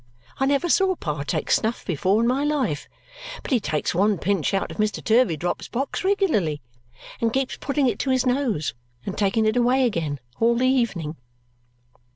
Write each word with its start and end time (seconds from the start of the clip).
I 0.39 0.47
never 0.47 0.67
saw 0.67 0.95
Pa 0.95 1.21
take 1.21 1.51
snuff 1.51 1.85
before 1.85 2.21
in 2.23 2.27
my 2.27 2.43
life, 2.43 2.89
but 3.43 3.51
he 3.51 3.59
takes 3.59 3.93
one 3.93 4.17
pinch 4.17 4.51
out 4.51 4.71
of 4.71 4.77
Mr. 4.77 4.99
Turveydrop's 4.99 5.67
box 5.67 6.03
regularly 6.03 6.59
and 7.21 7.31
keeps 7.31 7.55
putting 7.57 7.85
it 7.87 7.99
to 7.99 8.09
his 8.09 8.25
nose 8.25 8.73
and 9.05 9.15
taking 9.15 9.45
it 9.45 9.55
away 9.55 9.85
again 9.85 10.19
all 10.39 10.55
the 10.55 10.65
evening." 10.65 11.17